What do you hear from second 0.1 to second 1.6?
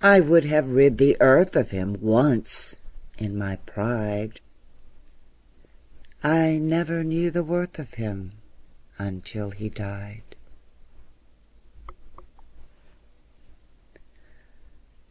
would have rid the earth